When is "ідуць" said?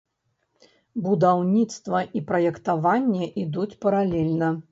3.45-3.69